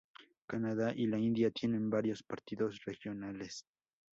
[0.47, 3.67] Canadá y la India tienen varios partidos regionales.